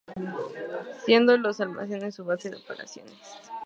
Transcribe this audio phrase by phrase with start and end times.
[1.05, 3.13] Siendo los almacenes su base de operaciones.